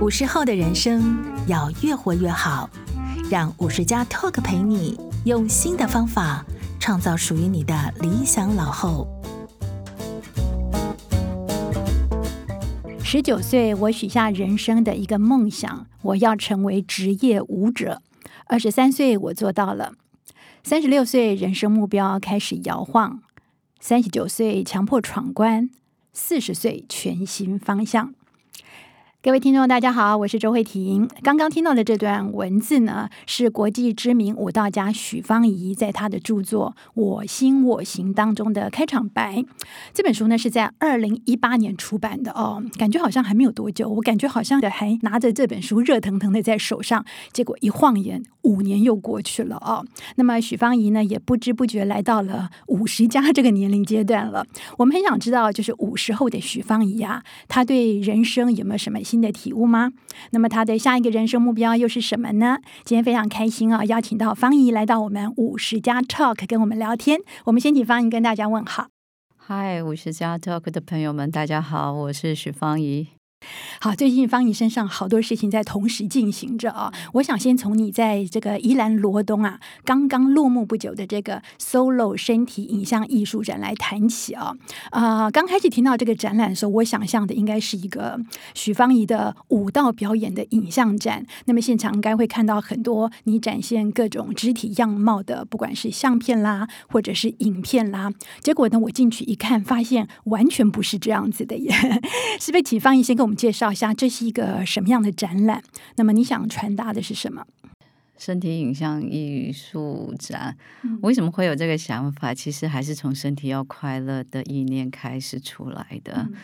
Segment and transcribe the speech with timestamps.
[0.00, 2.68] 五十后的人生要越活越好，
[3.30, 6.44] 让五十加 Talk 陪你用新的方法
[6.80, 9.08] 创造属于你的理想老后。
[13.02, 18.02] 十九岁，我许下人生的一个梦想，我要成为职业舞者。
[18.46, 19.92] 二十三岁，我做到了。
[20.64, 23.22] 三十六岁，人生目标开始摇晃。
[23.78, 25.70] 三十九岁，强迫闯关。
[26.12, 28.12] 四十岁，全新方向。
[29.24, 31.08] 各位听众，大家好，我是周慧婷。
[31.22, 39.42] 刚刚听到的这段文字呢，是国际知名舞蹈家许芳宜在她的著作《我心我行》当中的开场白。
[39.94, 49.86] 这本书呢是在二零一八年出版的哦，感觉好像还没有多久，我感觉好像还拿着这本书热腾腾的在手上，结果一晃眼，五年又过去了哦。
[50.16, 54.46] 那么许芳宜呢，也不知不觉来到了五十加这个年龄阶段了。
[54.76, 59.92] 我们很想知道，就是五十后的许芳宜啊，她对人生有没有什么新的体悟吗？
[60.32, 62.58] 那么他的下一个人生目标又是什么呢？
[62.84, 67.20] 今天非常开心啊，邀请到方怡来到我们五十家 Talk 跟我们聊天。
[67.44, 68.88] 我们先请方怡跟大家问好。
[69.36, 73.13] 嗨，五十家 Talk 的朋友们，大家好，我是许方怡。
[73.80, 76.92] 好，最近方怡身上好多事情在同时进行着啊！
[77.12, 84.56] 我想先从你在这个宜兰罗东啊刚刚落幕不久的这个 Solo 身体影像艺术展来谈起啊。
[84.90, 88.18] 啊、呃，刚开始听到这个展览的时候，我想象的应该是一个
[88.54, 91.26] 许芳怡的舞蹈表演的影像展。
[91.44, 98.10] 那么现场应该会看到很多你展现各种肢体样貌的，不管是相片啦，或者是影片啦。
[98.40, 101.70] 结果呢，我进去一看，发现完全不是这样子的耶！
[102.40, 103.33] 是不是请芳怡先跟我们？
[103.34, 105.62] 介绍一下，这是一个什么样的展览？
[105.96, 107.46] 那么你想传达的是什么？
[108.16, 110.56] 身体影像艺术展，
[111.02, 112.32] 为什么会有这个想法？
[112.32, 116.14] 其实还是从身体要快乐的意念开始出来的。
[116.18, 116.34] 嗯、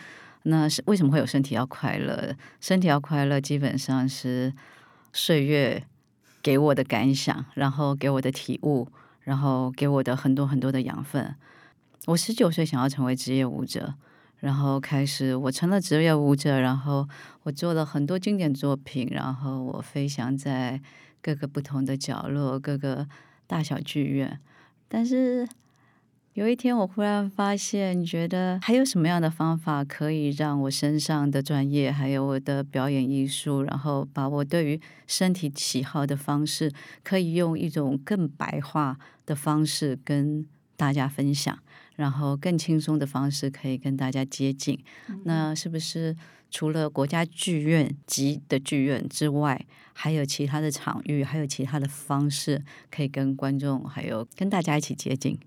[0.43, 2.35] 那是为什么会有身体要快乐？
[2.59, 4.53] 身体要快乐，基本上是
[5.13, 5.81] 岁月
[6.43, 8.87] 给我的感想，然后给我的体悟，
[9.21, 11.33] 然后给我的很多很多的养分。
[12.07, 13.93] 我十九岁想要成为职业舞者。
[14.41, 17.07] 然后开始，我成了职业舞者，然后
[17.43, 20.81] 我做了很多经典作品，然后我飞翔在
[21.21, 23.07] 各个不同的角落，各个
[23.47, 24.39] 大小剧院。
[24.87, 25.47] 但是
[26.33, 36.71] 有一天，我忽然发现，觉得还有什么样的方法可以让我身上的专业，还有我的表演艺术，然后把我对于身体喜好的方式，
[37.03, 41.59] 可以用一种更白话的方式跟大家分享。
[42.01, 44.83] 然后更轻松的方式可以跟大家接近，
[45.23, 46.17] 那是不是
[46.49, 49.63] 除了国家剧院级的剧院之外，
[49.93, 52.59] 还有其他的场域，还有其他的方式
[52.89, 55.37] 可以跟观众还有跟大家一起接近？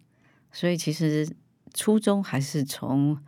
[0.53, 1.29] 所以其实
[1.73, 3.19] 初衷还是从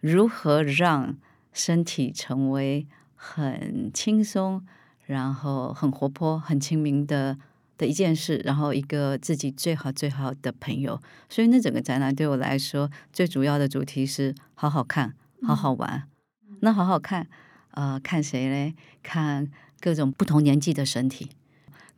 [0.00, 1.16] 如何让
[1.50, 4.62] 身体成为很轻松，
[5.06, 7.38] 然后很活泼、很亲民的。
[7.76, 16.08] 的一件事，然后一个自己最好最好的朋友，所以那整个展览对我来说，最主要的主题是好好看，好好玩。
[16.48, 17.26] 嗯、那好好看，
[17.72, 18.74] 呃，看谁嘞？
[19.02, 19.48] 看
[19.80, 21.30] 各种不同年纪的身体，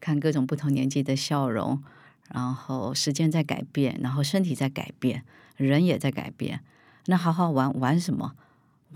[0.01, 1.83] 看各种不同年纪的笑容。
[2.35, 5.23] 然后时间在改变，然后身体在改变，
[5.57, 6.61] 人也在改变。
[7.05, 8.35] 那好好玩，玩什么？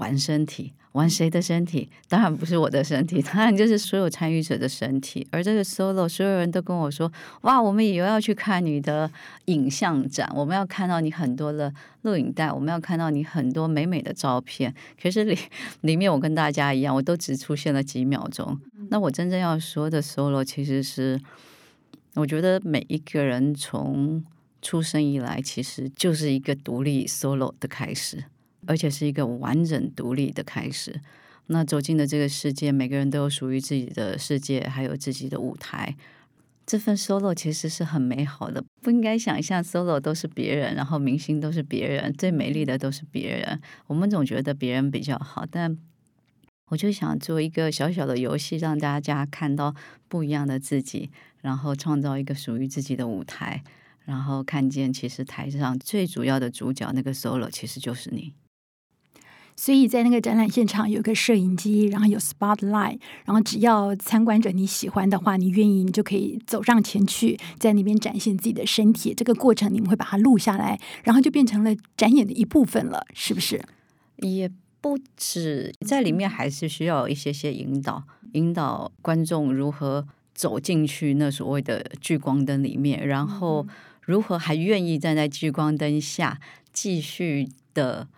[0.00, 0.72] 玩身体。
[0.92, 1.88] 玩谁的身体？
[2.08, 5.24] 当然不是我的身体， 当然就是所有参与者的身体。
[5.30, 7.08] 而这个 solo，所有人都跟我说
[7.42, 9.08] ：“哇，我们以后要去看你的
[9.44, 11.72] 影像展，我们要看到你很多的
[12.02, 15.38] 录影带，我们要看到你很多美美的照片。”可是里
[15.82, 18.58] 里面，我跟大家一样，我都只出现了几秒钟。
[18.88, 21.20] 那我真正要说的 solo，其实是
[22.14, 24.24] 我觉得每一个人从
[24.60, 28.24] 出生以来，其实就是一个独立 solo 的开始。
[28.70, 31.00] 而且是一个完整独立的开始。
[31.48, 35.96] 那走进了这个世界，每个人都有属于自己的世界，还有自己的舞台。
[36.64, 43.60] 这份 solo 其实是很美好的，不应该想象 solo 都是别人，然后明星都是别人，最美丽的都是别人。
[43.88, 45.76] 我们总觉得别人比较好，但
[46.68, 49.74] 我就想做一个小小的游戏，让大家看到
[50.06, 53.64] 不一样的自己，然后创造一个属于自己的舞台，
[54.04, 58.34] 然后看见其实台上最主要的主角那个 solo 其实就是你。
[59.60, 69.12] 所以在那个展览现场有个摄影机，然后有 spotlight，然后只要参观者你喜欢的话，你愿意你就可以走上前去，在那边展现自己的身体。
[69.12, 73.62] 这个过程你们会把它录下来，然后就变成了展演的一部分了，是不是？
[74.16, 78.02] 也不止，在里面还是需要一些些引导，
[78.32, 83.66] 引导观众如何走进去那所谓的聚光灯里面，然后
[84.00, 86.40] 如何还愿意站在聚光灯下
[86.72, 88.08] 继续的。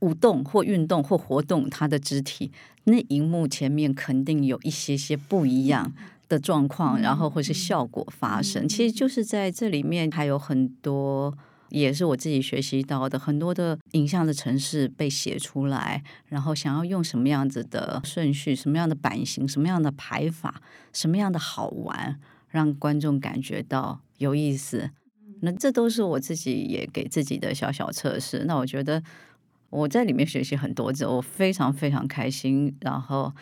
[0.00, 2.50] 舞动或运动或活动他的肢体，
[2.84, 5.92] 那荧幕前面肯定有一些些不一样
[6.28, 8.68] 的状况，然后或是效果发生。
[8.68, 11.36] 其实就是在这里面还有很多。
[11.68, 20.62] 也是我自己学习到的，很多的影像的城市被写出来，然后想要用什么样子的顺序、什么样的版型、什么样的排法、
[20.92, 24.90] 什么样的好玩，让观众感觉到有意思。
[25.40, 28.44] 那这都是我自己也给自己的小小测试。
[28.46, 29.02] 那我觉得
[29.70, 32.76] 我在里面学习很多，我非常非常开心。
[32.80, 33.32] 然后。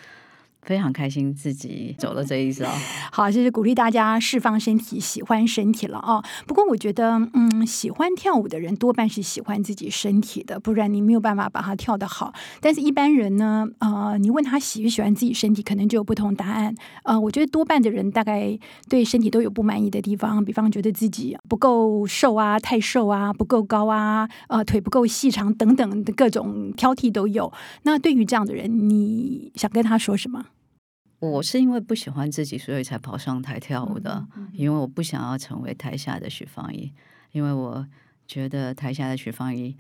[0.64, 2.68] 非常开心自己走了这一遭。
[3.12, 6.22] 好，就是鼓励大家释放身体，喜欢身体了哦。
[6.46, 12.32] 不过我觉得，嗯，喜欢跳舞的人多半是喜欢自己身体的，不然你没有办法把它跳得好。
[12.60, 16.74] 但是一般人呢，呃，你问他喜不喜欢自己身体，可能就有不同答案。
[17.04, 18.58] 呃，我觉得多半的人大概
[18.88, 27.52] 对身体都有不满意的地方，比方觉得自己不够瘦啊，太瘦啊，不够高啊，呃，腿不够细长等等的各种挑剔都有。
[27.82, 30.46] 那对于这样的人，你想跟他说什么？
[31.30, 34.26] 我是因为不喜欢自己，所以才跑上台跳舞的。
[34.52, 36.92] 因为我不想要成为台下的许芳宜，
[37.32, 37.86] 因为我
[38.26, 39.76] 觉得台下的许芳宜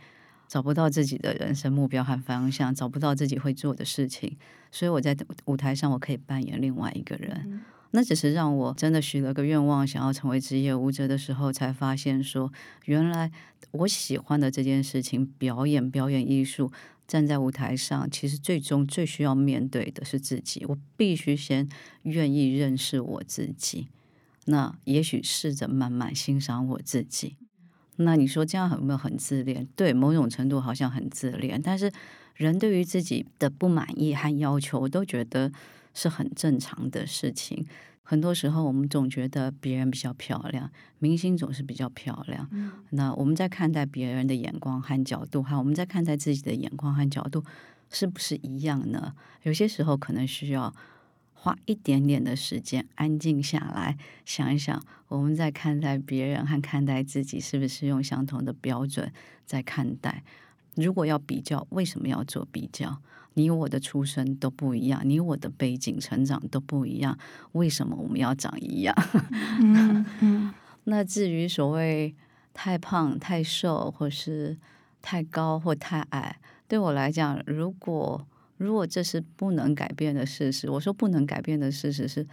[0.46, 4.36] 找不到自己的人生目标和方向，找不到自己会做的事情，
[4.70, 7.62] 所以我在舞台上我可以扮演另外一个人。
[7.92, 12.52] 那只是让我真的许了个愿望，想要成为职业舞者的时候，才发现说，
[12.86, 13.30] 原来
[13.70, 16.72] 我喜欢的这件事情——表演、表演艺术。
[17.06, 20.64] 站在舞台上，其实最终最需要面对的是自己。
[20.68, 21.68] 我必须先
[22.02, 23.88] 愿意认识我自己，
[24.46, 27.36] 那也许试着慢慢欣赏我自己。
[27.96, 29.68] 那你说这样有没有很自恋？
[29.76, 31.60] 对，某种程度好像很自恋。
[31.62, 31.92] 但是
[32.34, 35.52] 人对于自己的不满意和要求，我都觉得
[35.92, 37.64] 是很正常的事情。
[38.06, 42.46] 很多时候，我们总觉得别人比较漂亮，明星总是比较漂亮。
[42.52, 42.70] 嗯。
[42.90, 47.42] 那我们在看待别人的眼光和角度，还有我们在看待自己的眼光和角度，
[47.90, 49.14] 是不是一样呢？
[49.44, 50.74] 有些时候可能需要
[51.32, 53.96] 花一点点的时间，安静下来，
[54.26, 59.10] 想一想，我们在看待别人和看待自己，是不是用相同的标准
[59.46, 60.22] 在看待？
[60.74, 63.00] 如果要比较，为什么要做比较？
[63.34, 67.16] 你我的出身都不一样，你我的背景成长都不一样，
[67.52, 68.94] 为什么我们要长一样？
[69.60, 70.54] 嗯嗯、
[70.84, 72.14] 那至于所谓
[72.52, 74.56] 太胖、太瘦，或是
[75.02, 76.36] 太高或太矮，
[76.66, 78.26] 对我来讲，如果
[78.56, 82.26] 如果这是不能改变的事实，我说不能改变的事实是。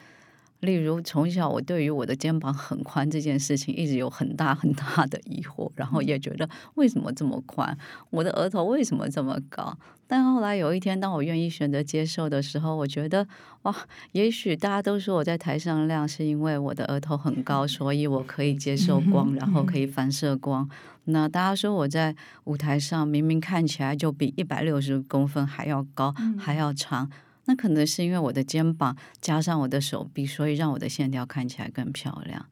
[0.62, 7.78] 例如，从小我对于我的肩膀很宽这件事情，一直有很大很大的疑惑，然后也觉得为什么这么宽？
[8.10, 9.78] 我的额头为什么这么高？
[10.08, 13.28] 但后来有一天，当我愿意选择接受的时候，我觉得
[13.63, 13.75] 哇，
[14.12, 20.69] 也许大家都说我在台上亮，是因为我的额头很高，所以我可以接受光，然后可以反射光。
[21.06, 27.10] 那大家说我在舞台上明明看起来就比一百六十公分还要高，还要长。
[27.51, 32.45] 那可能是因为我的肩膀加上我的手臂，所以让我的线条看起来更漂亮。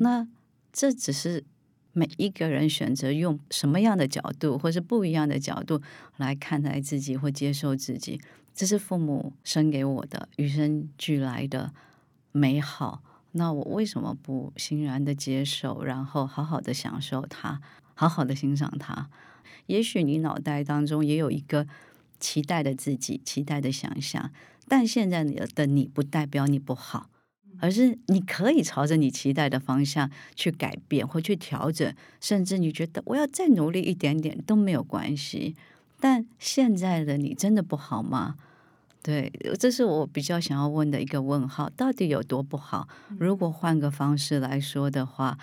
[0.00, 0.26] 那
[0.72, 1.44] 这只是
[1.92, 5.80] 每一个人选择用什么样的角度，或是不一样的角度
[6.16, 8.20] 来看待自己或接受自己。
[8.52, 11.72] 这是父母生给我的与生俱来的
[12.32, 13.04] 美好。
[13.30, 17.60] 那我为什么不欣然的接受，然后好好的享受它，
[17.94, 19.08] 好好的欣赏它？
[19.66, 21.68] 也许你脑袋当中也有一个。
[22.22, 24.30] 期待的自己，期待的想象，
[24.68, 27.10] 但现在你的你不代表你不好，
[27.58, 35.56] 而是你可以朝着你期待的方向去改变或去调整，甚至你觉得我要再努力一点点都没有关系。
[36.00, 38.36] 但现在的你真的不好吗？
[39.02, 42.86] 对，这是我比较想要问的一个问号：到底有多不好？
[43.18, 45.36] 如果换个方式来说的话，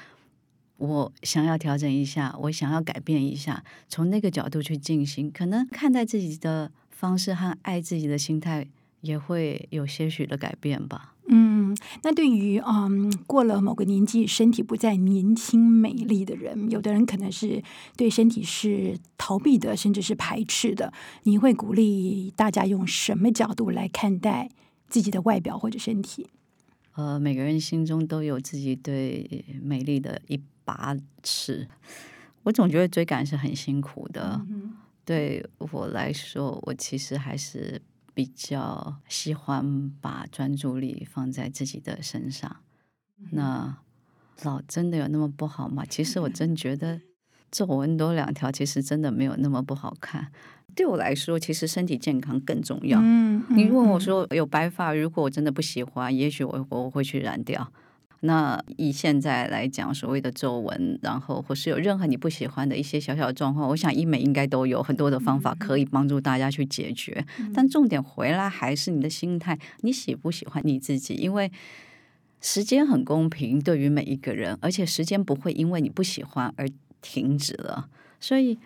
[0.80, 8.66] 我想要调整一下，我想要改变一下，从那个角度去进行，可能看待自己的方式和爱自己的心态
[9.02, 11.14] 也会有些许的改变吧。
[11.32, 17.62] 嗯，那对于嗯过了某个年纪，身体不再年轻美丽的人，有的人可能是
[17.96, 20.92] 对身体是逃避的，甚至是排斥的。
[21.24, 24.50] 你会鼓励大家用什么角度来看待
[24.88, 26.26] 自己的外表或者身体？
[27.00, 31.66] 呃，每个人心中都有自己对美丽的一把尺，
[32.44, 34.46] 我总觉得追赶是很辛苦的。
[34.50, 34.74] 嗯、
[35.06, 37.82] 对我来说，我其实还是
[38.14, 42.54] 比较喜欢把专注力放在自己的身上。
[43.18, 43.78] 嗯、那
[44.44, 45.86] 老真的有那么不好吗？
[45.86, 47.00] 其实我真觉得
[47.52, 50.28] 皱纹多两条，其实真的没有那么不好看。
[50.76, 53.00] 对我来说，其实身体健康更重要。
[53.02, 57.72] 嗯嗯、你问我说有白发，如果我真的不喜欢，也许我我会去染掉。
[58.22, 67.26] 那以现在来讲，所谓的皱纹，然后或是有任何你不喜欢的一些小小的状况，我想医美应该都有很多的方法可以帮助大家去解决。
[67.54, 71.14] 但重点回来还是你的心态，你喜不喜欢你自己？
[71.16, 71.50] 因为
[72.42, 76.68] 时间很公平，对于每一个人，而且时间不会因为你不喜欢而
[77.02, 77.90] 停止了。
[78.20, 78.58] 所以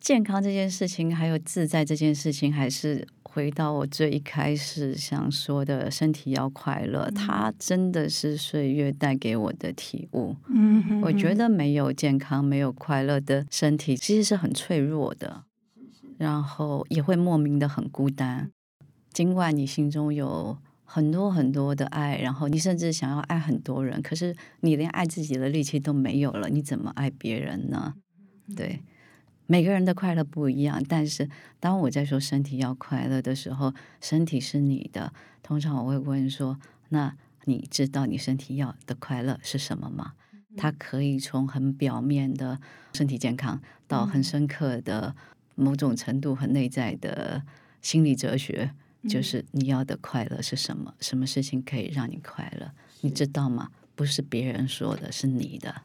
[0.00, 3.06] 健康这件事情，还有自在这件事情，还是。
[3.34, 10.36] 回到我最一开始想说的，身体要快乐，嗯、它真的是岁月带给我的体悟。
[10.48, 15.44] 嗯哼哼，我觉得没有健康、没有快乐的身体，其实是很脆弱的，
[16.18, 18.50] 然后也会莫名的很孤单。
[19.14, 20.58] 尽管你心中有
[20.94, 27.94] 很多很多的爱，然后你甚至想要爱很多人，可是你连爱自己的力气都没有了，你怎么爱别人呢？
[28.54, 28.82] 对。
[29.46, 33.72] 每个人的快乐不一样，但是当我在说身体要快乐的时候，
[34.02, 35.14] 身体是你的。
[35.42, 36.58] 通常我会问说
[36.90, 40.12] ：“那你知道你身体要的快乐是什么吗？”
[40.58, 42.60] 它可以从很表面的
[42.92, 43.58] 身体健康，
[43.88, 45.16] 到很深刻的
[45.54, 47.42] 某种程度很内在的
[47.80, 48.74] 心理哲学，
[49.08, 50.94] 就是你要的快乐是什么？
[51.00, 52.70] 什么事情可以让你快乐？
[53.00, 53.70] 你知道吗？
[53.94, 55.82] 不是别人说的，是你的。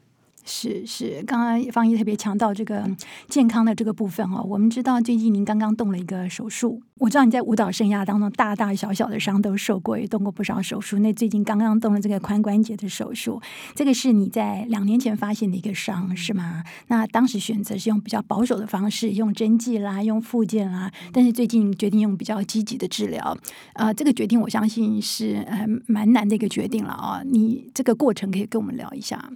[0.50, 2.82] 是是，刚刚芳医特别强调这个
[3.28, 4.42] 健康的这个部分哦。
[4.48, 10.98] 我们知道最近您刚刚动了一个手术，我知道你在舞蹈生涯当中大大小小的伤都受过，也动过不少手术。
[11.00, 13.40] 那最近刚刚动了这个髋关节的手术，
[13.74, 16.64] 这个是你在两年前发现的一个伤是吗？
[16.86, 23.36] 那当时选择是用比较保守的方式，用针剂啦，用附件啦，但是最近决定用比较积极的治疗。
[23.74, 27.24] 呃，这个决定我相信是呃蛮难的一个决定了啊、哦。
[27.30, 29.30] 你这个过程可以跟我们聊一下。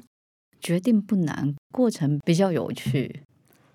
[0.62, 3.22] 决定不难，过程比较有趣。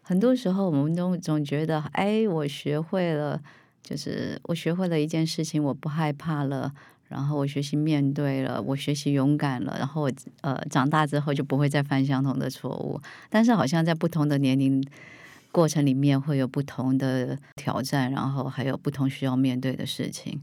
[0.02, 3.40] 很多时候，我们都总觉得，哎，我学会了，
[3.84, 6.74] 就是我学会了一件事情，我不害怕了，
[7.10, 12.98] 然后我学习面对了，我学习勇敢了，然后我呃长大之后就不会再犯相同的错误。
[13.30, 14.82] 但是，好像在不同的年龄
[15.52, 20.42] 过程里面，会有不同的挑战，然后还有不同需要面对的事情。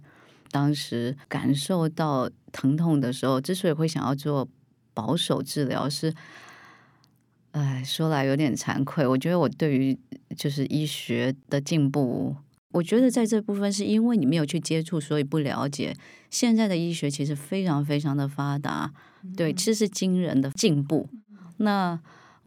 [0.51, 4.47] 当时感受到疼痛的时候，之所以会想要做。
[4.95, 6.15] 保守治疗是，
[7.51, 9.07] 哎，说来有点惭愧。
[9.07, 9.99] 我觉得我对于
[10.37, 12.35] 就是医学的进步，
[12.73, 15.95] 我觉得在这部分是因为你没有去接触，所以不了解。
[16.31, 18.93] 现在的医学其实非常非常的发达，
[19.37, 21.09] 对，其实是惊人的进步。
[21.59, 22.01] 那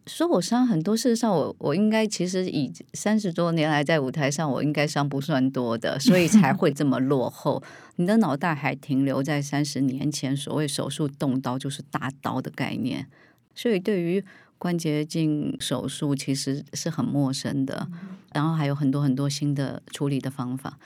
[0.08, 7.62] 说我伤很多，事实上我我应该其实以三十多年来在舞台上，我应该伤不算多的，所以才会这么落后。
[7.98, 13.06] 你的脑袋还停留在三十年前，所谓手术动刀就是大刀的概念，
[13.54, 14.24] 所以对于
[14.58, 17.88] 关节镜手术其实是很陌生的。
[18.34, 20.78] 然后还有很多很多新的处理的方法。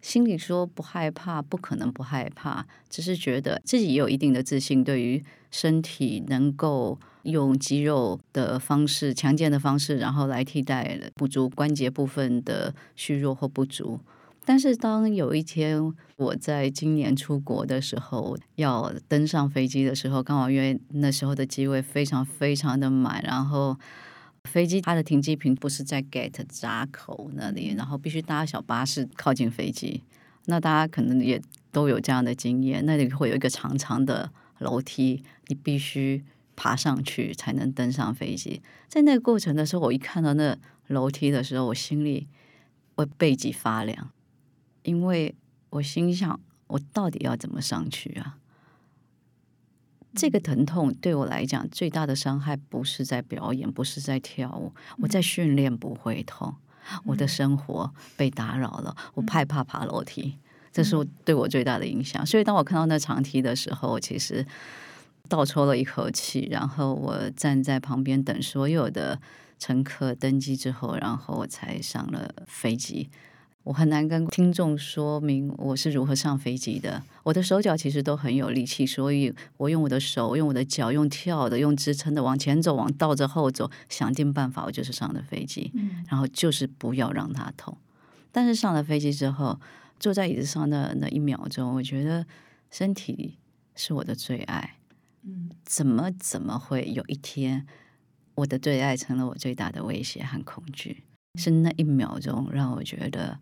[0.00, 6.96] 心里说不害怕，不可能不害怕，只是觉得自己也有一定的自信，对于身体能够
[7.30, 14.00] 用肌肉的方式、强健的方式，然后来替代补足关节部分的虚弱或不足。
[14.44, 23.76] 但是当有一天我在今年出国的时候，要登上飞机的时候，刚好因为那时候的机位非常非常的满，然后。
[24.44, 30.02] 飞机它的停机坪不是在 gate 闸口那里，然后必须搭小巴士靠近飞机。
[30.46, 31.38] 那大家可能也
[31.70, 34.30] 都有这样的经验，那里会有一个长长的
[34.60, 36.24] 楼梯，你必须
[36.58, 38.60] 爬上去才能登上飞机。
[38.88, 42.26] 在那个过程的时候，我一看到那楼梯的时候，我心里
[42.96, 44.10] 我背脊发凉，
[44.82, 45.36] 因为
[45.70, 48.38] 我心想：我到底要怎么上去啊？
[50.14, 56.56] 这个疼痛对我来讲最大的伤害不是在表演，不是在跳舞，我在训练不会痛，
[57.04, 60.36] 我的生活被打扰了，我害怕爬楼梯，
[60.72, 62.26] 这是我对我最大的影响。
[62.26, 64.44] 所以当我看到那长梯的时候，其实
[65.28, 69.20] 倒抽了一口气，然后我站在旁边等所有的
[69.58, 73.08] 乘客登机之后，然后我才上了飞机。
[73.64, 77.02] 我很难跟听众说明我是如何上飞机的。
[77.22, 85.70] 我的手脚其实都很有力气，所以我用我的手、用我的脚、用跳的、用支撑的，往前走、往倒着后走，想尽办法，我就是上了飞机。
[85.74, 87.76] 嗯，然后就是不要让它痛。
[88.32, 89.60] 但是上了飞机之后，
[90.00, 92.24] 坐在椅子上的那一秒钟，我觉得
[92.70, 93.36] 身体
[93.74, 94.77] 是我的最爱。
[95.28, 97.66] 嗯，怎么怎么会有一天，
[98.34, 101.04] 我的最爱成了我最大的威胁和恐惧？
[101.38, 103.38] 是那一秒钟让我觉得。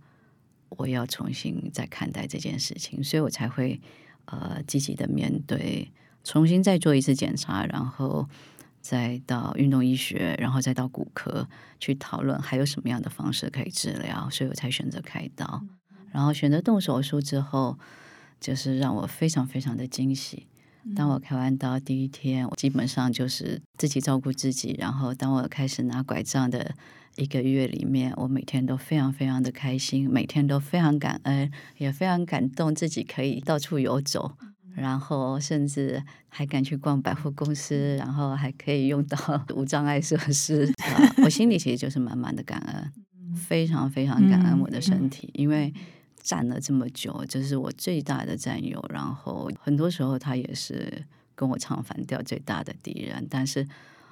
[0.71, 3.81] 我要重新再看待这件事情，所以我才会
[4.25, 5.91] 呃积极的面对，
[6.25, 8.29] 重新再做一次检查，然后
[8.81, 15.65] 再到运动医学，然后再到骨科去讨论还有什么样的方式可以治疗，所以我才选择开刀。
[16.11, 17.79] 然后选择动手术之后，
[18.41, 20.49] 就是让我非常非常的惊喜。
[20.95, 24.77] 当我开完刀第一天，我基本上就是自己照顾自己。
[24.79, 26.75] 然后，当我开始拿拐杖的
[27.17, 34.33] 一个月里面，我每天都非常非常的开心，每天都非常感恩，也非常感动自己可以到处游走，
[34.75, 39.19] 然后甚至还敢去逛百货公司，然后还可以用到
[39.57, 40.73] 无障碍设施。
[40.85, 42.93] 啊，我心里其实就是满满的感恩，
[43.35, 45.73] 非常非常感恩我的身体，因为。
[46.27, 48.85] 站了这么久，这是我最大的战友。
[48.89, 51.05] 然后很多时候，他也是
[51.37, 53.25] 跟我唱反调最大的敌人。
[53.31, 53.65] 但是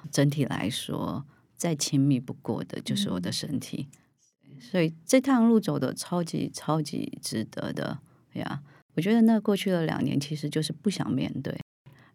[0.09, 1.25] 整体来说，
[1.57, 3.89] 再亲密不过的就是我的身体。
[4.57, 7.99] 所以这趟路走的超级超级值得的
[8.33, 8.61] 呀！
[8.93, 11.59] 我觉得那过去的两年，其实就是不想面对。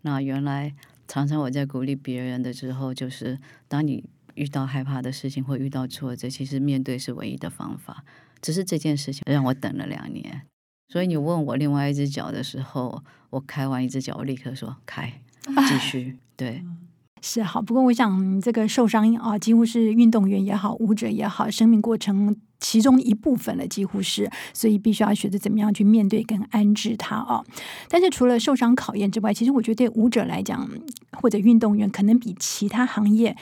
[0.00, 0.74] 那原来
[1.06, 3.38] 常常我在鼓励别人的时候，就是
[3.68, 4.02] 当你
[4.34, 8.02] 遇到害怕的事情或遇到挫折，其实面对是唯一的方法。
[8.40, 10.42] 只是这件事情让我等了两年，
[10.88, 15.12] 所以你问我另外一只脚的时候，我开完一只脚，我立刻说开，
[15.68, 16.16] 继续。
[16.36, 16.62] 对，
[17.20, 17.60] 是好。
[17.60, 27.44] 不过我想，这个受伤啊，几乎是运动员也好，舞者也好，生命过程其中一部分了，几乎是，所以必须要学着怎么样去面对跟安置它啊。
[27.88, 30.68] 但是除了受伤考验之外，其实我觉得对舞者来讲，
[31.12, 33.36] 或者运动员，可能比其他行业。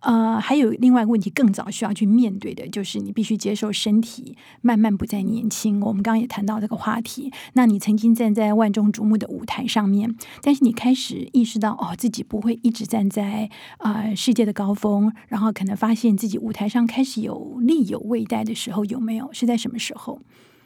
[0.00, 5.80] 呃，还有另外一个问题，更早需要去面对的，就是你必须接受身体慢慢不再年轻。
[5.80, 7.32] 我们刚刚也谈到这个话题。
[7.54, 19.28] 那你曾经站在万众瞩目的舞台上面，但是你开始意识到，哦，自己不会一直站在呃世界的高峰，然后可能发现自己舞台上开始有力有未待的时候，有没有？
[19.32, 20.20] 是在什么时候？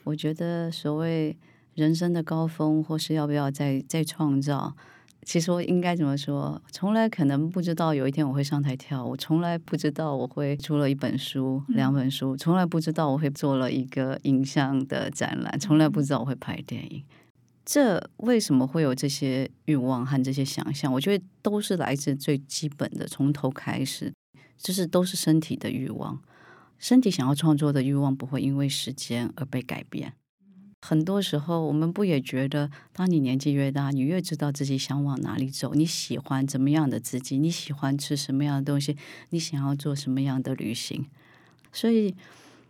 [0.04, 1.36] 我觉得所谓
[1.74, 4.74] 人生的高峰，或是要不要再再创造。
[5.25, 6.61] 其实我应该怎么说？
[6.73, 17.05] 从来可能不知道有一天我会上台跳舞，从来不知道我会出了一本书、两本书，从来不知道我会做了一个影像的展览，从来不知道我会拍电影。
[17.64, 20.93] 这为什么会有这些欲望和这些想象？
[20.93, 24.12] 我觉得都是来自最基本的，从头开始，
[24.59, 26.21] 就是都是身体的欲望，
[26.79, 30.14] 身体想要创作的欲望不会因为时间而被改变。
[30.84, 38.97] 很多时候，我们不也觉得，当你年纪越大，你越知道自己想往哪里走，你喜欢怎么样的自己，你喜欢吃什么样的东西，
[39.30, 41.06] 你想要做什么样的旅行。
[41.73, 42.12] 所以，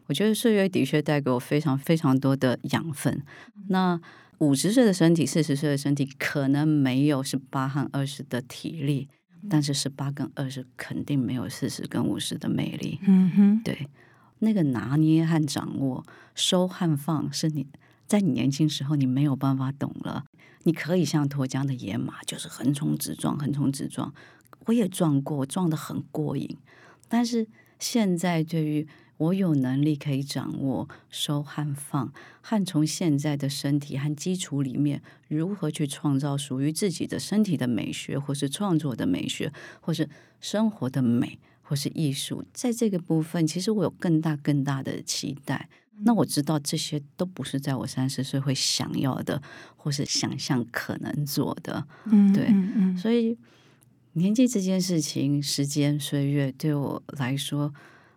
[0.08, 3.22] 我觉得岁月的确带给我非常非常多的养分。
[3.68, 3.98] 那
[4.38, 9.08] 五十岁的身体，四十岁的身体，可能没有十八和二十的体力，
[9.48, 13.00] 但是十八跟二十肯定没有四十跟五十的魅力。
[13.06, 13.88] 嗯哼，对，
[14.40, 17.66] 那个拿捏和掌握，收和放，是你。
[18.12, 20.26] 在你年轻时候，你没有办法懂了。
[20.64, 24.12] 你可以像脱缰的野马，就是横冲直撞，横冲直撞。
[24.66, 26.58] 我也撞过，撞得很过瘾。
[27.08, 27.46] 但是
[27.78, 40.06] 现在，对于我有能力可以掌握收和放，和从现在的身体和基础里面，如何去创造属于自己的身体的美学，或是创作的美学，或是
[40.38, 45.70] 生活的美，或是艺术，在这个部分，其实我有更大更大的期待。
[46.04, 49.40] 那我知道这些都不是在我三十岁会想要的，
[49.76, 51.86] 或是想象可能做的。
[52.06, 53.38] 嗯，对，嗯嗯，所以
[54.14, 57.72] 年纪这件事情，时间岁月对我来说，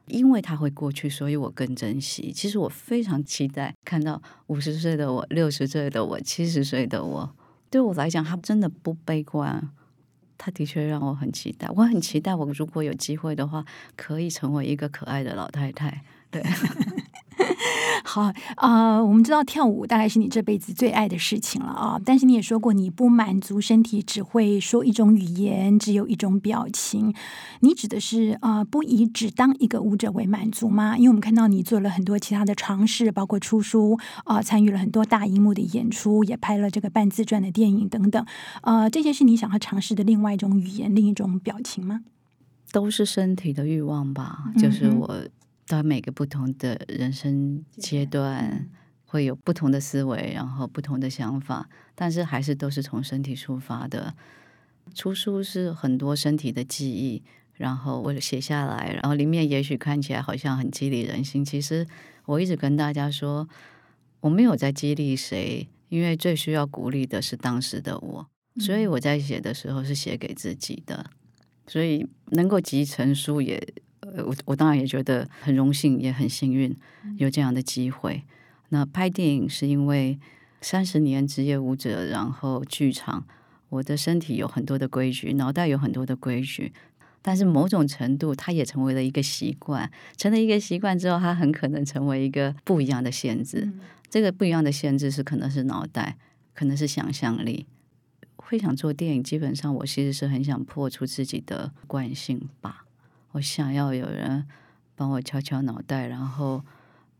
[0.08, 2.32] 因为它会过去，所以我更珍惜。
[2.32, 7.36] 其实我非常期待看到五十岁的我、六十岁的我、七十岁的我。
[7.70, 9.70] 对我来讲，他真的不悲观，
[10.38, 11.70] 他的确让我很期待。
[11.70, 16.04] 我很期待，我如果有机会的话，可以成为一个可爱的老太太。
[16.32, 16.42] 对。
[18.06, 18.22] 好
[18.56, 22.00] 啊、呃，我们知道跳舞大概是你这辈子最爱的事情了啊。
[22.06, 27.14] 但是你也说过，你不满足身体只会说一种语言，只有一种表情。
[27.62, 30.96] 你指的是啊、呃，不以只当一个舞者为满足吗？
[30.98, 38.24] 因为我们看到你做了很多其他的尝试，包括出书啊、呃，参与了很多大荧幕的演出，也拍了这个半自传的电影等等。
[38.62, 42.02] 呃，这些是你想要尝试的另外一种语言，另一种表情吗？
[42.72, 45.20] 都是身体的欲望吧，就是我。
[45.66, 48.70] 嗯到每个不同的人生阶段，
[49.06, 54.16] 会有不同的思维，然后不同的想法，但是还是都是从身体出发的。
[54.94, 57.24] 出书是很多身体的记忆，
[57.56, 61.44] 然后我写下来，然后里面也许看起来好像很激励人心。
[61.44, 61.88] 其实
[62.26, 63.50] 我一直跟大家说，
[64.20, 68.28] 我没有在激励谁，因为最需要鼓励的是当时的我，
[68.60, 71.10] 所以我在写的时候是写给自己的，
[71.66, 73.60] 所以能够集成书也。
[74.24, 76.76] 我我当然也觉得很荣幸，也很幸运
[77.18, 78.24] 有这样的机会。
[78.70, 80.20] 那拍电影是因为
[80.62, 83.26] 三十年职业舞者，然后剧场，
[83.70, 86.74] 我的身体有很多的规矩，脑袋有很多的规矩，
[87.22, 89.92] 但是某种程度，它也成为了一个习惯。
[90.18, 93.72] 成了一个习惯之后，它很可能成为一个不一样的限制。
[94.10, 96.18] 这个不一样的限制是可能是脑袋，
[96.54, 97.66] 可能是想象力，
[98.38, 102.85] 会想做电影，基本上我其实是很想破除自己的惯性吧。
[103.36, 104.46] 我想要有人
[104.96, 106.64] 帮我敲敲脑袋，然后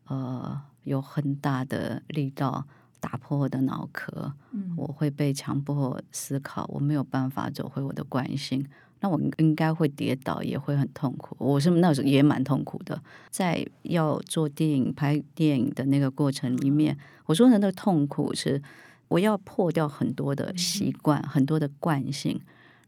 [0.06, 2.66] 呃，有很大的力道
[3.02, 4.34] 打破我的脑壳。
[4.52, 8.66] 嗯，我会被强迫思考，我没有办法走回我的惯性。
[9.02, 11.36] 那我应该会跌倒，也会很痛苦。
[11.38, 12.98] 我是那时候也蛮痛苦的，
[13.30, 18.64] 在要做电影、拍电影的那个过程里面，我说的那个痛苦是
[19.10, 22.40] 我要破掉很多的习惯、很多的惯性，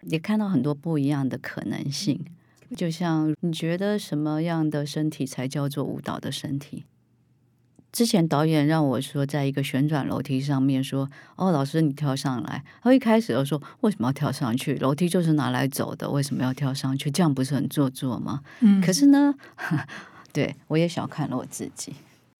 [0.04, 2.26] 也看到很多不一样的可能性。
[2.76, 6.86] 就像你觉得什么样的身体才叫做舞蹈的身体？
[7.92, 14.76] 之前导演让我说，在一个旋转楼梯上面说：“哦，老师，你跳上来。”他一开始就说：“为什么要跳上去？
[14.76, 17.10] 楼梯就是拿来走的，为什么要跳上去？
[17.10, 19.34] 这样不是很做作吗？”嗯，可是呢，
[20.32, 21.94] 对我也小看了我自己。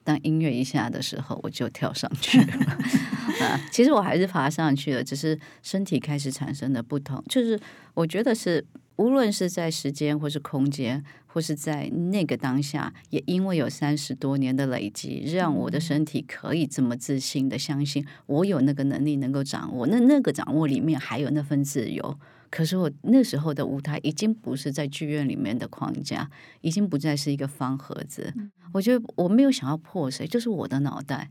[0.08, 2.54] 当音乐一下的时候，我就跳上去了。
[3.44, 7.22] 啊，其实我还是爬上去了，只是身体开始产生的不同。
[7.28, 7.60] 就是
[7.94, 8.66] 我觉得是。
[8.98, 19.86] 无论是在时间，或是空间，或是在那个当下，也因为有三十多年的累积，让我的身体可以这么自信的相信，我有那个能力能够掌握。
[19.86, 22.18] 那那个掌握里面还有那份自由。
[22.50, 26.30] 可是我那时候的舞台已经不是在剧院里面的框架，
[26.62, 28.34] 已经不再是一个方盒子。
[28.74, 31.30] 我觉得我没有想要破谁，就是我的脑袋，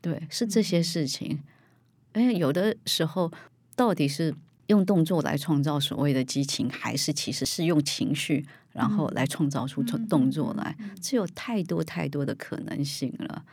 [0.00, 1.40] 对，是这些事情。
[2.12, 3.32] 哎，有的时候
[3.74, 4.34] 到底是。
[4.66, 10.76] 用动作来创造所谓的激情，还是其实是用情绪，然后来创造出动作来？
[11.00, 13.44] 这有太多太多的可能性了。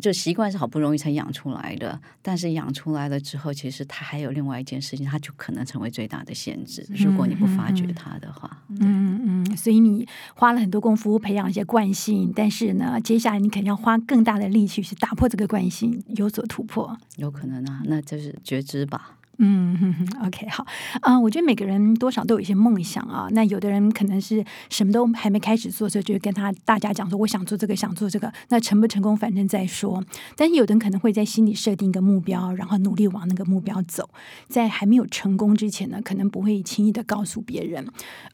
[0.00, 6.86] 就习惯是好不容易才养出来的，但是养出来了之后，其实它还有另外一件事情，它就可能成为最大的限制。
[6.90, 16.96] 如果你不发觉它的话，嗯嗯，所以你花了很多功夫培养一些惯性，但是呢，接下来你肯定要花更大的力气去打破这个惯性，有所突破。
[17.16, 19.18] 有可能啊，那就是觉知吧。
[19.38, 20.64] 嗯哼哼，OK，好
[21.00, 23.26] 啊我觉得每个人多少都有一些梦想啊。
[23.32, 28.32] 那有的人可能是什么都还没开始做，就就跟他大家讲说，我想做这个，想做这个。
[28.50, 30.04] 那成不成功，反正再说。
[30.36, 34.08] 但是有的人可能会在心里设定一个目标，然后努力往那个目标走。
[34.48, 37.84] 在还没有成功之前呢，可能不会轻易的告诉别人。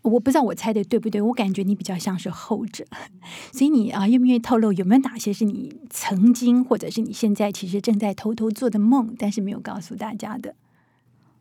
[0.03, 2.85] 我不知道我猜的对不对，我感觉你比较像是后者。
[3.53, 10.55] 所以你啊，愿不愿意透露有没有哪些是你曾经或者是你现在其实正在偷偷做的梦，但是没有告诉大家的？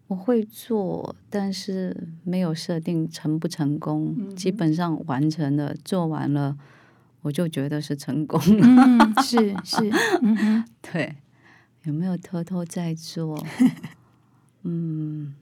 [0.07, 4.15] 我会做，但是没有设定成不成功。
[4.17, 6.57] 嗯、基本上完成了，做完了，
[7.21, 8.65] 我就觉得是成功了。
[8.65, 9.91] 嗯、是是，
[10.21, 11.15] 嗯、 对。
[11.83, 13.41] 有没有偷偷在做？
[14.63, 15.33] 嗯，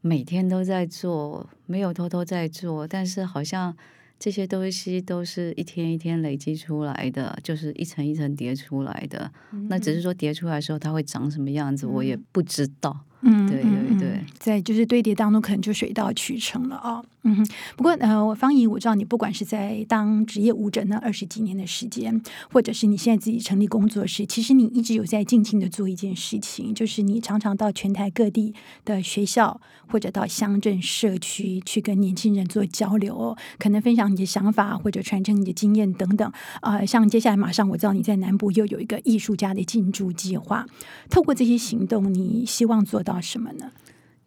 [0.00, 3.76] 每天都在做，没有偷偷在做，但是好像
[4.18, 9.30] 这些东西都是一天一天累积出来的，就是一层一层叠出来的。
[9.52, 13.04] 嗯、那只是说叠出来的时候，它会长什么样子，我也不知道。
[13.22, 17.04] 嗯，对对对，在就是堆叠当中，可能就水到渠成了啊、哦。
[17.22, 28.54] 嗯哼，不过呃，我芳宜，我知道你不管是在当职业舞者那二十几年的时间，或者是你现在自己成立工作室，其实你一直有在静静的做一件事情，就是你常常到全台各地
[28.84, 36.32] 的学校或者到乡镇社区去跟年轻人做交流，可能分享你的想法或者传承你的经验等等。
[36.60, 40.64] 啊、呃，像接下来马上我知道你在南部又有一个艺术家的进驻计划，
[41.10, 43.72] 透过这些行动，你希望做到什么呢？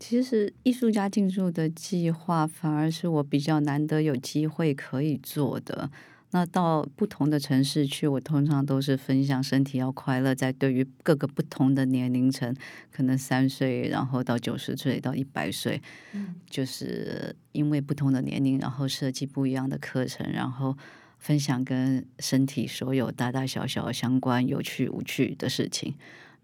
[0.01, 5.91] 其实艺术家进驻的计划反而是我比较难得有机会可以做的。
[6.31, 12.55] 那到不同的城市去，我通常都是分享身体要快乐，在对于各个不同的年龄层，
[12.89, 15.79] 可能三岁，然后到九十岁到一百岁，
[16.13, 20.75] 嗯，就是因为不同的年龄，然后设计不一样的课程，然后
[21.19, 25.93] 分享跟身体所有大大小小相关有趣无趣的事情。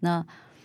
[0.00, 0.24] 那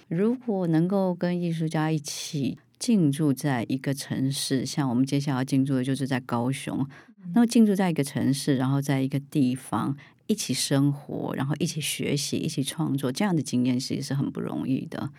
[0.10, 6.86] 如果能够跟艺术家一起进驻在一个城市，像我们接下来要进驻的就是在高雄，
[7.34, 9.96] 那么进驻在一个城市，然后在一个地方
[10.28, 15.10] 一起生活，然后一起学习，一起创作，这样的经验其实是很不容易的。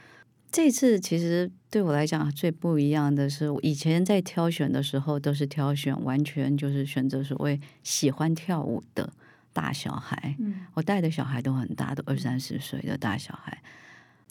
[0.52, 9.10] 这次其实对我来讲最不一样的是，我以前在挑选的时候都是挑选完全就是选择所谓喜欢跳舞的
[9.54, 13.62] 大小孩，嗯我带的小孩都很大，都二三十岁的大小孩。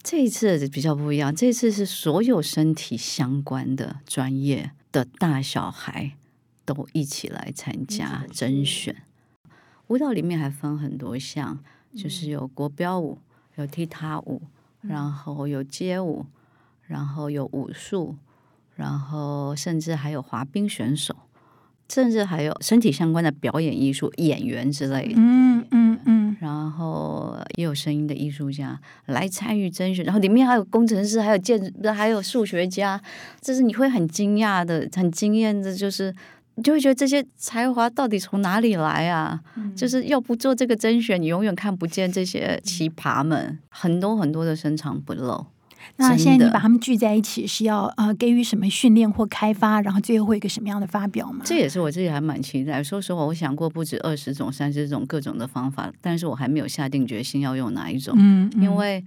[0.04, 6.12] 这一次比较不一样，这次是所有身体相关的专业的大小孩
[6.66, 8.94] 都一起来参加甄选。
[9.86, 11.58] 舞蹈里面还分很多项，
[11.96, 13.18] 就是有国标舞、
[13.56, 14.42] 有踢踏舞，
[14.82, 16.26] 然后有街舞，
[16.86, 18.16] 然后有武术，
[18.76, 21.16] 然后甚至还有滑冰选手，
[21.88, 25.14] 甚至还有身体相关的表演艺术演员之类的。
[25.16, 25.66] 嗯
[26.64, 31.60] 然然后也有声音的艺术家来参与甄选，然后里面还有工程师，还有建，
[31.94, 32.98] 还有数学家，
[33.38, 36.10] 这是你会很惊讶的、很惊艳的，就是
[36.54, 39.38] 你就会觉得这些才华到底从哪里来啊？
[39.56, 45.44] 嗯、就是要不做这个甄选，你永远看不见这些奇葩们，嗯、很多很多的深藏不露。
[45.96, 51.42] 那现在你把他们聚在一起，是要呃给予什么训练或开发，然后最后会有一个什么样的发表吗？
[51.44, 52.82] 这也是我自己还蛮期待。
[52.82, 58.14] 说实话，我想过不止二十种、三十种各种的方法，但是我还没有下定决心要用哪一种。
[58.16, 59.04] 嗯，嗯，因为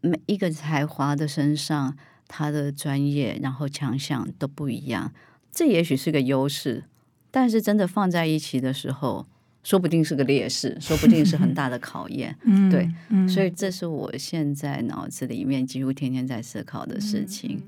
[0.00, 1.96] 每一个才华的身上，
[2.28, 5.12] 他的专业然后强项都不一样。
[5.52, 6.84] 这也许是个优势，
[7.30, 9.26] 但是真的放在一起的时候。
[9.62, 12.34] 说不定是个劣势，说不定是很大的考验。
[12.44, 17.62] 嗯、对，嗯、所以这是我现在脑子里面几乎天天在思考的事情。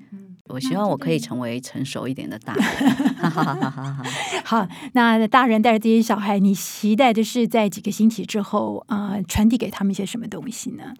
[0.47, 2.65] 我希望我可以成为成熟一点的大人。
[4.45, 10.95] 好，那大人带着这些小孩，你期待的是在几个星期之后啊、呃，传递给他们一些什么东西呢？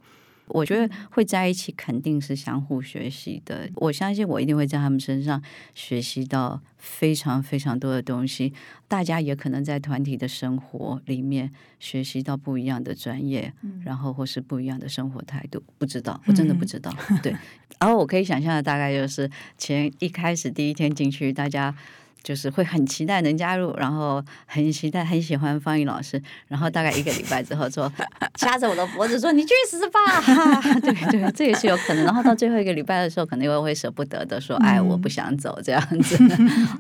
[0.47, 3.69] 我觉得会在一起肯定是相互学习的。
[3.77, 5.43] 我相信我一定会在他们身上
[5.75, 8.53] 学习到非常非常多的东西。
[8.87, 11.51] 大家也可能在团体的生活里面
[11.81, 13.53] 学习到不一样的专业，
[13.85, 15.63] 然后或是不一样的生活态度。
[15.79, 16.95] 不知道，我真的不知道。
[17.23, 17.33] 对，
[17.81, 21.75] 然后我可以想象的大概就是前一开始第一天进去，大家。
[22.23, 27.93] 就是会很期待能加入，然后很期待很喜欢方怡老师，然后大概一个礼拜之后说
[28.35, 29.99] 掐着我的脖子说你去死吧，
[30.81, 32.05] 对 对，这也是有可能。
[32.05, 36.17] 然后到最后一个礼拜的时候，可能又会舍不得的说哎，我不想走这样子。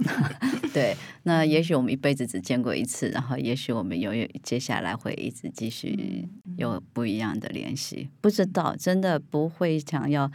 [0.72, 10.30] 对，那也许我们一辈子只见过一次，然后也许我们永远接下来会一直继续有不一样的联系，不知道，真的不会想要。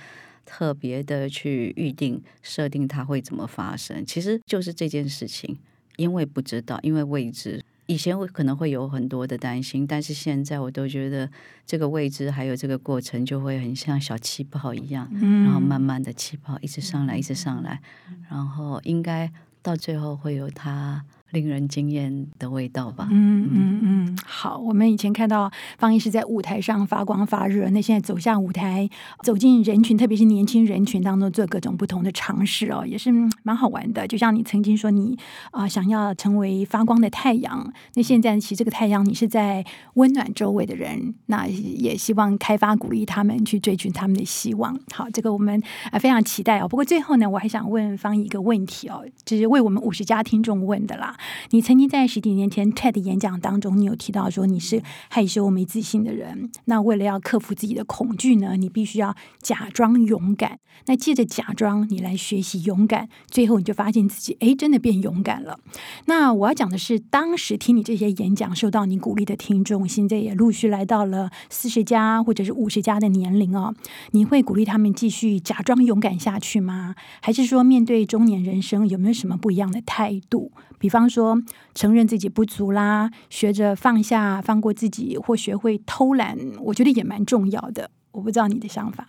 [0.47, 5.59] 特别的去预定设定它会怎么发生，其实就是这件事情，
[5.97, 7.61] 因为不知道，因为未知。
[7.85, 11.29] 以前我可能会有很多的担心，但是现在我都觉得
[11.65, 17.81] 这个未知还有这个过程就会很像小气泡一样，嗯、然后慢慢的气泡一直上来，一直上来，
[18.29, 19.29] 然后应该
[19.61, 21.03] 到最后会有它。
[21.31, 23.07] 令人惊艳的味道吧。
[23.11, 24.57] 嗯嗯嗯，好。
[24.57, 28.89] 我们以前看到方医师在舞台上发光发热，那现在走下舞台，
[29.23, 33.11] 走进人群，特别是年轻人群当中，做各种不同的尝试哦，也是
[33.43, 34.07] 蛮好玩的。
[34.07, 35.19] 就像你曾经说你，你、
[35.51, 44.77] 呃、啊想要成为发光的太阳，那现在其实这个太阳，你是在温暖周围的人，那也希望开发鼓励他们去追寻他们的希望。
[44.93, 45.61] 好，这个我们
[45.91, 46.67] 啊非常期待哦。
[46.67, 51.15] 不过最后呢，我还想问方一个问题哦，就是为我们五十家听众问的啦。
[51.51, 56.49] 你曾经在十几年前 TED 演讲当中，你有提到说你是害羞没自信的人。
[56.65, 60.59] 那为了要克服自己的恐惧呢，你必须要假装勇敢。
[60.85, 65.59] 那借着假装，你来学习勇敢，最后你就发现自己哎，真的变勇敢了。
[66.05, 73.73] 那我要讲的是，当时听你这些演讲受到你鼓励的听众，现在也陆续来到了四十加或者是五十加的年龄哦。
[74.11, 76.93] 你会鼓励他们继续假装勇敢下去吗？
[77.21, 80.51] 还是说面对中年人生有没有什么不一样的态度？
[80.79, 81.41] 比方说，
[81.73, 87.89] 承认自己不足啦，学着放下、放过自己，或学会偷懒，我觉得也蛮重要的。
[88.11, 89.07] 我不知道你的想法。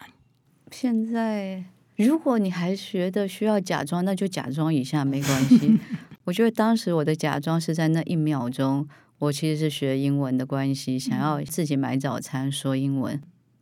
[0.70, 1.64] 现在，
[1.96, 5.78] 如果你还觉得需要假装，那就假装一下，没关系。
[6.24, 8.87] 我觉得当时我的假装是在那一秒钟，
[9.18, 13.18] 我其实是学英文的关系，想要自己买早餐说英文，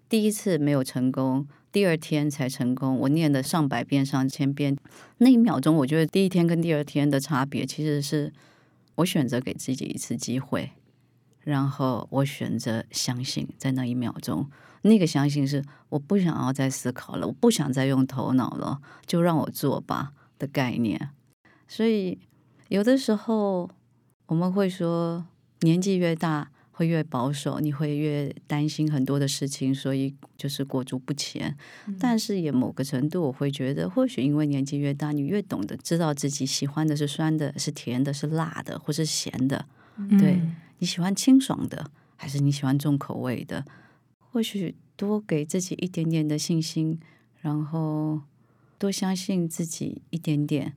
[0.09, 1.47] 第一次没有成功。
[1.73, 4.75] 第二天才成功，我念了上百遍、上千遍。
[5.19, 8.33] 那一秒钟，我觉得第一天跟第二天的差别，其实是
[8.95, 10.71] 我选择给自己一次机会，
[11.41, 14.49] 然后我选择相信，在那一秒钟，
[14.83, 21.11] 那个相信是我不想要再思考了，我不想再用头脑了，就让我做吧的概念。
[21.69, 22.19] 所以
[22.69, 23.69] 有的时候
[24.29, 25.27] 我们会说，
[25.61, 26.53] 年纪越大。
[26.77, 31.57] 会越保守，你会越担心很多的事情，所以就是裹足不前。
[31.87, 39.65] 嗯、但是也某个程度，我会觉得，或许因为年纪越大，你越懂得知道自己喜欢的是酸的，是甜的，是辣的，或是咸的。
[39.97, 40.39] 嗯、对，
[40.81, 43.65] 你喜欢清爽的，还是你喜欢重口味的？
[44.19, 47.01] 或许多给自己一点点的信心，
[47.41, 48.21] 然后
[48.79, 50.75] 多相信自己一点点，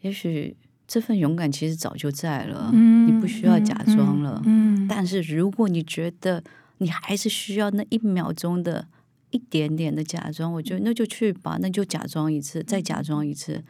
[0.00, 0.56] 也许。
[0.90, 4.42] 这份勇敢其实早就在了，嗯、你不需要假装了。
[4.44, 6.42] 嗯嗯嗯、但是如果你觉得
[6.78, 8.88] 你还是需要那一秒钟的
[9.30, 13.62] 一点点的假装，我觉得那就去吧，那就假装一次，再假装一次，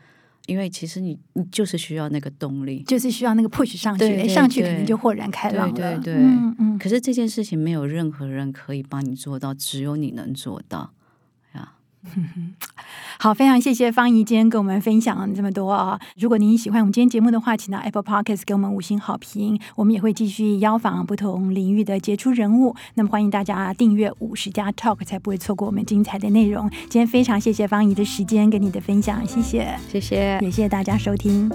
[0.46, 5.74] 因为其实你你就是需要那个动力，就是需要那个 push 上去，对对对，上去可能就豁然开朗了。
[5.74, 10.94] 对对对，嗯嗯、可是这件事情没有任何人可以帮你做到，只有你能做到。
[13.18, 16.00] 好，非常谢谢方怡今天跟我们分享这么多啊！
[16.16, 19.60] 如果您喜欢我们今天节目的话，请到 Apple Podcast 给我们五星好评。
[19.76, 22.74] 我们也会继续邀访不同领域的杰出人物。
[22.94, 26.70] 那么欢迎大家订阅五十加 Talk，才不会错过我们精彩的内容。
[26.88, 31.50] 今天非常谢谢方怡的时间跟你的分享，谢谢，谢谢，也谢谢大家收听。